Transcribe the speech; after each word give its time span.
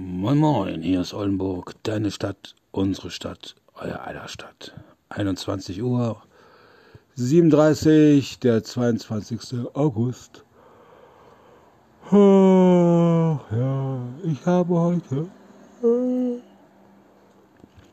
Moin 0.00 0.38
Moin, 0.38 0.80
hier 0.80 1.00
ist 1.00 1.12
Oldenburg, 1.12 1.74
deine 1.82 2.12
Stadt, 2.12 2.54
unsere 2.70 3.10
Stadt, 3.10 3.56
euer 3.74 4.00
aller 4.02 4.28
Stadt. 4.28 4.72
21 5.08 5.82
Uhr 5.82 6.22
37, 7.16 8.38
der 8.38 8.62
22. 8.62 9.66
August. 9.74 10.44
Oh, 12.12 13.40
ja, 13.50 14.00
ich 14.22 14.46
habe 14.46 14.78
heute 14.78 15.26
äh, 15.82 16.40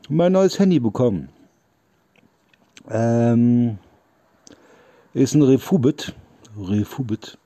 mein 0.08 0.30
neues 0.30 0.60
Handy 0.60 0.78
bekommen. 0.78 1.28
Ähm, 2.88 3.78
ist 5.12 5.34
ein 5.34 5.42
Refubit. 5.42 6.14
Refubit. 6.56 7.36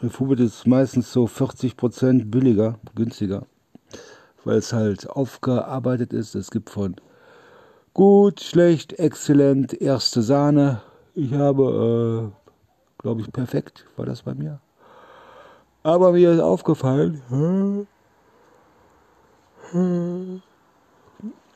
Refubit 0.00 0.38
ist 0.38 0.68
meistens 0.68 1.12
so 1.12 1.24
40% 1.24 2.26
billiger, 2.26 2.78
günstiger 2.94 3.44
weil 4.44 4.58
es 4.58 4.72
halt 4.72 5.08
aufgearbeitet 5.08 6.12
ist. 6.12 6.34
Es 6.34 6.50
gibt 6.50 6.70
von 6.70 6.96
gut, 7.92 8.40
schlecht, 8.40 8.94
exzellent, 8.94 9.72
erste 9.74 10.22
Sahne. 10.22 10.82
Ich 11.14 11.32
habe, 11.32 12.32
äh, 12.32 13.02
glaube 13.02 13.20
ich, 13.22 13.32
perfekt 13.32 13.86
war 13.96 14.06
das 14.06 14.22
bei 14.22 14.34
mir. 14.34 14.60
Aber 15.82 16.12
mir 16.12 16.32
ist 16.32 16.40
aufgefallen, 16.40 17.22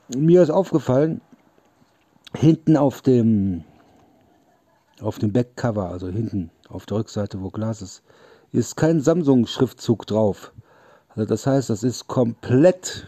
mir 0.09 0.43
ist 0.43 0.51
aufgefallen, 0.51 1.21
hinten 2.35 2.77
auf 2.77 3.01
dem 3.03 3.65
auf 5.01 5.19
dem 5.19 5.33
Backcover, 5.33 5.89
also 5.89 6.09
hinten 6.09 6.51
auf 6.69 6.85
der 6.87 6.99
Rückseite, 6.99 7.41
wo 7.41 7.51
Glas 7.51 7.83
ist, 7.83 8.03
ist 8.53 8.77
kein 8.77 9.01
Samsung-Schriftzug 9.01 10.07
drauf. 10.07 10.53
Also 11.11 11.25
das 11.25 11.47
heißt, 11.47 11.71
das 11.71 11.83
ist 11.83 12.07
komplett, 12.07 13.07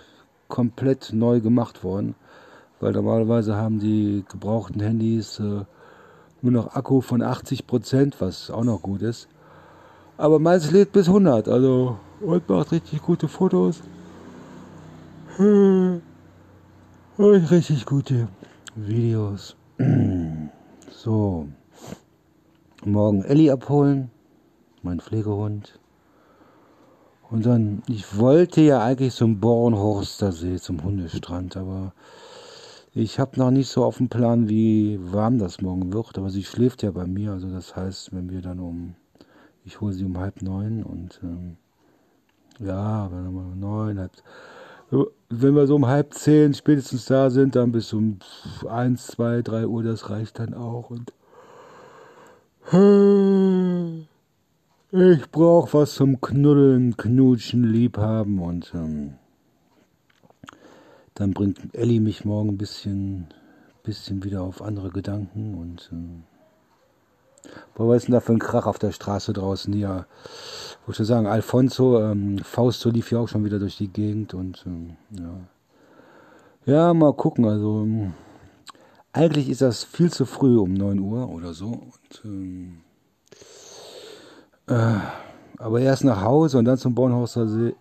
komplett 0.49 1.13
neu 1.13 1.41
gemacht 1.41 1.85
worden, 1.85 2.15
weil 2.81 2.93
normalerweise 2.93 3.57
haben 3.57 3.79
die 3.79 4.25
gebrauchten 4.29 4.81
Handys 4.81 5.39
äh, 5.39 5.65
nur 6.43 6.53
noch 6.53 6.75
Akku 6.75 7.01
von 7.01 7.23
80 7.23 7.67
Prozent, 7.67 8.21
was 8.21 8.51
auch 8.51 8.65
noch 8.65 8.83
gut 8.83 9.03
ist. 9.03 9.29
Aber 10.17 10.39
meins 10.39 10.71
lädt 10.71 10.93
bis 10.93 11.09
100, 11.09 11.49
also 11.49 11.99
und 12.21 12.49
macht 12.49 12.73
richtig 12.73 13.03
gute 13.03 13.29
Fotos. 13.29 13.81
Und 15.39 16.03
richtig 17.17 17.87
gute 17.87 18.29
Videos. 18.75 19.57
So. 20.93 21.49
Morgen 22.85 23.23
Ellie 23.23 23.51
abholen, 23.51 24.11
mein 24.83 25.01
Pflegehund. 25.01 25.79
Und 27.31 27.47
dann, 27.47 27.83
ich 27.89 28.19
wollte 28.19 28.61
ja 28.61 28.83
eigentlich 28.83 29.15
zum 29.15 29.39
Bornhorster 29.39 30.33
See, 30.33 30.57
zum 30.57 30.83
Hundestrand, 30.83 31.57
aber 31.57 31.93
ich 32.93 33.21
habe 33.21 33.39
noch 33.39 33.53
nicht 33.53 33.69
so 33.69 33.85
auf 33.85 33.99
dem 33.99 34.09
Plan, 34.09 34.49
wie 34.49 34.99
warm 35.01 35.39
das 35.39 35.61
morgen 35.61 35.93
wird. 35.93 36.19
Aber 36.19 36.31
sie 36.31 36.43
schläft 36.43 36.83
ja 36.83 36.91
bei 36.91 37.07
mir, 37.07 37.31
also 37.31 37.49
das 37.49 37.77
heißt, 37.77 38.13
wenn 38.13 38.31
wir 38.31 38.43
dann 38.43 38.59
um, 38.59 38.95
ich 39.65 39.81
hole 39.81 39.93
sie 39.93 40.05
um 40.05 40.19
halb 40.19 40.43
neun 40.43 40.83
und 40.83 41.21
ähm, 41.23 41.57
ja, 42.59 43.09
wenn 43.13 43.33
wir 43.33 43.43
um 43.43 43.61
neun, 43.61 44.01
halb, 44.01 44.11
wenn 45.29 45.55
wir 45.55 45.69
so 45.69 45.77
um 45.77 45.87
halb 45.87 46.15
zehn 46.15 46.53
spätestens 46.53 47.05
da 47.05 47.31
sind, 47.31 47.55
dann 47.55 47.71
bis 47.71 47.93
um 47.93 48.19
eins, 48.69 49.07
zwei, 49.07 49.43
drei 49.43 49.69
Uhr, 49.69 49.85
das 49.85 50.11
reicht 50.11 50.41
dann 50.41 50.53
auch 50.53 50.91
und 50.91 51.13
ich 54.93 55.31
brauch 55.31 55.73
was 55.73 55.95
zum 55.95 56.21
Knuddeln, 56.21 56.97
Knutschen, 56.97 57.65
Liebhaben 57.65 58.41
und 58.41 58.73
ähm, 58.75 59.15
dann 61.15 61.33
bringt 61.33 61.75
Ellie 61.75 62.01
mich 62.01 62.25
morgen 62.25 62.51
ein 62.51 62.59
bisschen, 62.59 63.29
bisschen 63.85 64.25
wieder 64.25 64.43
auf 64.43 64.63
andere 64.63 64.91
Gedanken 64.91 65.55
und 65.55 65.91
ähm, 65.93 66.25
was 67.77 67.99
ist 67.99 68.09
denn 68.09 68.13
da 68.15 68.21
für 68.21 68.33
ein 68.33 68.39
Krach 68.39 68.67
auf 68.67 68.79
der 68.79 68.93
Straße 68.93 69.33
draußen 69.33 69.73
hier? 69.73 70.07
Wo 70.85 70.93
ich 70.93 70.99
sagen, 70.99 71.27
Alfonso, 71.27 72.01
ähm, 72.01 72.39
Fausto 72.39 72.91
lief 72.91 73.11
ja 73.13 73.19
auch 73.21 73.29
schon 73.29 73.45
wieder 73.45 73.59
durch 73.59 73.77
die 73.77 73.89
Gegend 73.89 74.35
und 74.35 74.65
ähm, 74.67 74.97
ja. 75.11 75.41
Ja, 76.67 76.95
mal 76.95 77.15
gucken, 77.15 77.47
also 77.47 77.83
ähm, 77.83 78.13
eigentlich 79.13 79.49
ist 79.49 79.63
das 79.63 79.85
viel 79.85 80.13
zu 80.13 80.27
früh 80.27 80.59
um 80.59 80.75
9 80.75 80.99
Uhr 80.99 81.29
oder 81.31 81.55
so 81.55 81.69
und 81.69 82.25
ähm, 82.25 82.81
äh, 83.33 83.70
aber 84.71 85.81
erst 85.81 86.05
nach 86.05 86.23
Hause 86.23 86.59
und 86.59 86.65
dann 86.65 86.79
zum 86.79 86.95
Bornhauser 86.95 87.49
See. 87.49 87.75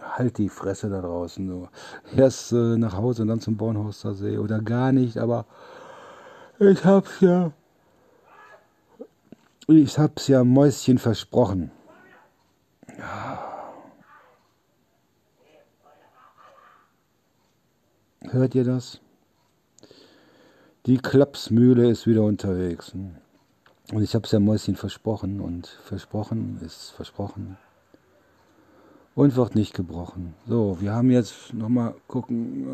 Halt 0.00 0.38
die 0.38 0.48
Fresse 0.48 0.88
da 0.88 1.00
draußen. 1.00 1.48
So. 1.48 1.68
Erst 2.16 2.52
äh, 2.52 2.76
nach 2.76 2.96
Hause 2.96 3.22
und 3.22 3.28
dann 3.28 3.40
zum 3.40 3.56
Bornhauser 3.56 4.14
See. 4.14 4.38
Oder 4.38 4.60
gar 4.60 4.92
nicht, 4.92 5.18
aber 5.18 5.44
ich 6.58 6.84
hab's 6.84 7.20
ja. 7.20 7.52
Ich 9.66 9.98
hab's 9.98 10.28
ja 10.28 10.44
Mäuschen 10.44 10.98
versprochen. 10.98 11.70
Hört 18.30 18.54
ihr 18.54 18.64
das? 18.64 19.00
Die 20.86 20.98
Klapsmühle 20.98 21.90
ist 21.90 22.06
wieder 22.06 22.22
unterwegs. 22.22 22.92
Hm. 22.92 23.16
Und 23.92 24.02
ich 24.02 24.14
habe 24.14 24.26
es 24.26 24.32
ja 24.32 24.38
Mäuschen 24.38 24.76
versprochen 24.76 25.40
und 25.40 25.66
versprochen 25.66 26.60
ist 26.64 26.90
versprochen 26.90 27.56
und 29.14 29.34
wird 29.34 29.54
nicht 29.54 29.74
gebrochen. 29.74 30.34
So, 30.46 30.76
wir 30.80 30.92
haben 30.92 31.10
jetzt 31.10 31.54
nochmal 31.54 31.94
gucken, 32.06 32.66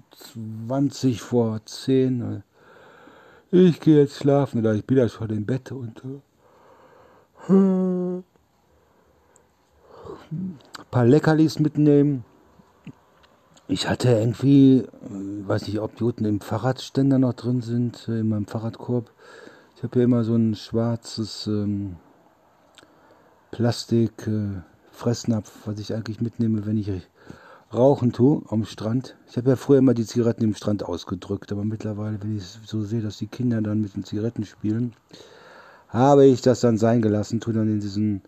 äh, 0.00 0.68
20 0.68 1.20
vor 1.20 1.64
10. 1.64 2.42
Ich 3.50 3.78
gehe 3.78 4.00
jetzt 4.00 4.16
schlafen 4.16 4.60
oder 4.60 4.74
ich 4.74 4.84
bin 4.84 4.96
ja 4.96 5.08
schon 5.08 5.30
im 5.30 5.44
Bett 5.44 5.70
und 5.70 6.02
äh, 7.48 7.52
ein 7.52 8.24
paar 10.90 11.04
Leckerlis 11.04 11.58
mitnehmen. 11.58 12.24
Ich 13.68 13.88
hatte 13.88 14.08
irgendwie, 14.08 14.78
äh, 14.78 14.86
weiß 15.46 15.66
nicht, 15.66 15.80
ob 15.80 15.96
die 15.96 16.04
unten 16.04 16.24
im 16.24 16.40
Fahrradständer 16.40 17.18
noch 17.18 17.34
drin 17.34 17.60
sind, 17.60 18.08
äh, 18.08 18.20
in 18.20 18.28
meinem 18.28 18.46
Fahrradkorb. 18.46 19.10
Ich 19.76 19.82
habe 19.82 19.94
hier 19.94 20.04
immer 20.04 20.24
so 20.24 20.34
ein 20.34 20.54
schwarzes 20.54 21.46
ähm, 21.46 21.96
Plastik 23.50 24.26
äh, 24.26 24.62
Fressnapf, 24.90 25.50
was 25.66 25.78
ich 25.78 25.94
eigentlich 25.94 26.20
mitnehme, 26.20 26.66
wenn 26.66 26.78
ich 26.78 26.90
rauchen 27.72 28.12
tue 28.12 28.42
am 28.48 28.64
Strand. 28.64 29.16
Ich 29.28 29.36
habe 29.36 29.50
ja 29.50 29.56
früher 29.56 29.78
immer 29.78 29.94
die 29.94 30.06
Zigaretten 30.06 30.44
im 30.44 30.54
Strand 30.54 30.84
ausgedrückt, 30.84 31.50
aber 31.52 31.64
mittlerweile, 31.64 32.22
wenn 32.22 32.36
ich 32.36 32.44
so 32.64 32.82
sehe, 32.82 33.02
dass 33.02 33.18
die 33.18 33.26
Kinder 33.26 33.60
dann 33.60 33.80
mit 33.80 33.96
den 33.96 34.04
Zigaretten 34.04 34.44
spielen, 34.44 34.94
habe 35.88 36.26
ich 36.26 36.42
das 36.42 36.60
dann 36.60 36.78
sein 36.78 37.02
gelassen, 37.02 37.40
tue 37.40 37.52
dann 37.52 37.68
in 37.68 37.80
diesen 37.80 38.22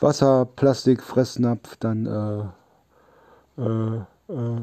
Wasserplastik-Fressnapf 0.00 1.76
dann 1.76 2.06
äh, 3.58 3.62
äh, 3.62 4.60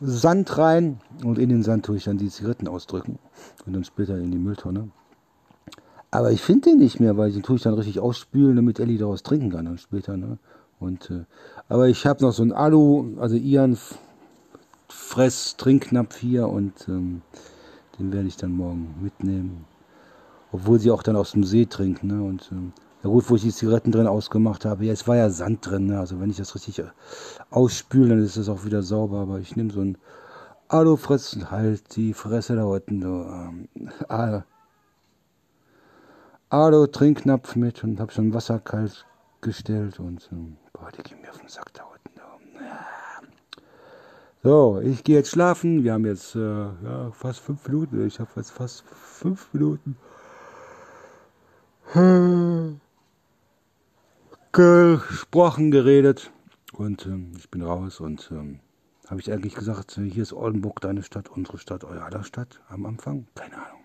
Sand 0.00 0.58
rein 0.58 1.00
und 1.24 1.38
in 1.38 1.48
den 1.48 1.62
Sand 1.62 1.86
tue 1.86 1.96
ich 1.96 2.04
dann 2.04 2.18
die 2.18 2.28
Zigaretten 2.28 2.66
ausdrücken 2.66 3.18
und 3.64 3.72
dann 3.72 3.84
später 3.84 4.18
in 4.18 4.32
die 4.32 4.38
Mülltonne. 4.38 4.90
Aber 6.10 6.32
ich 6.32 6.42
finde 6.42 6.70
den 6.70 6.78
nicht 6.78 6.98
mehr, 6.98 7.16
weil 7.16 7.30
den 7.30 7.42
tue 7.42 7.56
ich 7.56 7.62
dann 7.62 7.74
richtig 7.74 8.00
ausspülen, 8.00 8.56
damit 8.56 8.80
Ellie 8.80 8.98
daraus 8.98 9.22
trinken 9.22 9.50
kann 9.50 9.66
dann 9.66 9.78
später. 9.78 10.16
Ne? 10.16 10.38
Und, 10.80 11.10
äh, 11.10 11.24
aber 11.68 11.88
ich 11.88 12.04
habe 12.06 12.24
noch 12.24 12.32
so 12.32 12.42
ein 12.42 12.52
Alu, 12.52 13.16
also 13.18 13.36
Ian 13.36 13.78
Fress 14.88 15.56
Trinknapf 15.56 16.16
hier 16.16 16.48
und 16.48 16.88
ähm, 16.88 17.22
den 17.98 18.12
werde 18.12 18.28
ich 18.28 18.36
dann 18.36 18.52
morgen 18.52 18.94
mitnehmen. 19.00 19.64
Obwohl 20.52 20.78
sie 20.78 20.90
auch 20.90 21.02
dann 21.02 21.16
aus 21.16 21.32
dem 21.32 21.44
See 21.44 21.66
trinken. 21.66 22.08
Ne? 22.08 22.22
Und 22.22 22.48
ähm, 22.52 22.72
ja 23.06 23.12
gut, 23.12 23.30
wo 23.30 23.36
ich 23.36 23.42
die 23.42 23.52
Zigaretten 23.52 23.92
drin 23.92 24.08
ausgemacht 24.08 24.64
habe. 24.64 24.84
Ja, 24.84 24.92
es 24.92 25.06
war 25.06 25.16
ja 25.16 25.30
Sand 25.30 25.64
drin. 25.64 25.86
Ne? 25.86 26.00
Also 26.00 26.20
wenn 26.20 26.28
ich 26.28 26.38
das 26.38 26.54
richtig 26.56 26.80
äh, 26.80 26.90
ausspüle, 27.50 28.08
dann 28.08 28.24
ist 28.24 28.36
es 28.36 28.48
auch 28.48 28.64
wieder 28.64 28.82
sauber. 28.82 29.20
Aber 29.20 29.38
ich 29.38 29.54
nehme 29.54 29.72
so 29.72 29.80
ein 29.80 29.96
Alufressen, 30.68 31.52
halt 31.52 31.94
die 31.94 32.14
Fresse 32.14 32.56
da 32.56 32.64
unten. 32.64 33.02
Ähm, 33.02 33.68
Alu-Trinknapf 36.50 37.54
mit 37.54 37.84
und 37.84 38.00
habe 38.00 38.12
schon 38.12 38.34
Wasser 38.34 38.58
kalt 38.58 39.06
gestellt. 39.40 40.00
Und 40.00 40.28
boah, 40.72 40.90
die 40.90 41.02
gehen 41.02 41.20
mir 41.22 41.30
auf 41.30 41.38
den 41.38 41.48
Sack 41.48 41.72
da 41.74 41.84
unten. 41.84 42.20
So, 44.42 44.80
ich 44.82 45.04
gehe 45.04 45.16
jetzt 45.16 45.30
schlafen. 45.30 45.84
Wir 45.84 45.92
haben 45.92 46.06
jetzt 46.06 46.34
äh, 46.34 46.40
ja, 46.40 47.12
fast 47.12 47.38
fünf 47.38 47.66
Minuten. 47.68 48.04
Ich 48.04 48.18
habe 48.18 48.30
jetzt 48.34 48.50
fast 48.50 48.82
fünf 48.88 49.52
Minuten. 49.52 49.96
Gesprochen, 54.56 55.70
geredet 55.70 56.30
und 56.72 57.04
ähm, 57.04 57.32
ich 57.36 57.50
bin 57.50 57.60
raus 57.60 58.00
und 58.00 58.30
ähm, 58.32 58.60
habe 59.06 59.20
ich 59.20 59.30
eigentlich 59.30 59.54
gesagt, 59.54 60.00
hier 60.02 60.22
ist 60.22 60.32
Oldenburg 60.32 60.80
deine 60.80 61.02
Stadt, 61.02 61.28
unsere 61.28 61.58
Stadt, 61.58 61.84
euer 61.84 62.02
aller 62.02 62.24
Stadt 62.24 62.62
am 62.70 62.86
Anfang? 62.86 63.26
Keine 63.34 63.56
Ahnung. 63.56 63.80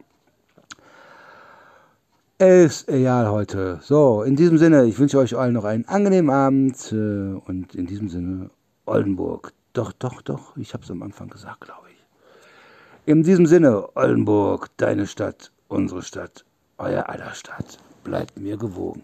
Ist 2.37 2.87
egal 2.87 3.29
heute. 3.29 3.81
So, 3.83 4.23
in 4.23 4.37
diesem 4.37 4.57
Sinne, 4.57 4.85
ich 4.85 4.97
wünsche 4.97 5.17
euch 5.17 5.35
allen 5.37 5.55
noch 5.55 5.65
einen 5.65 5.83
angenehmen 5.89 6.31
Abend 6.31 6.93
äh, 6.93 6.95
und 6.95 7.75
in 7.75 7.85
diesem 7.85 8.07
Sinne, 8.07 8.49
Oldenburg. 8.85 9.51
Doch, 9.73 9.91
doch, 9.91 10.21
doch, 10.21 10.55
ich 10.55 10.73
habe 10.73 10.85
es 10.85 10.91
am 10.91 11.03
Anfang 11.03 11.27
gesagt, 11.27 11.59
glaube 11.59 11.89
ich. 11.89 13.11
In 13.11 13.23
diesem 13.23 13.45
Sinne, 13.45 13.89
Oldenburg, 13.97 14.69
deine 14.77 15.05
Stadt, 15.05 15.51
unsere 15.67 16.01
Stadt, 16.01 16.45
euer 16.77 17.09
aller 17.09 17.33
Stadt. 17.33 17.77
Bleibt 18.05 18.39
mir 18.39 18.55
gewogen. 18.55 19.03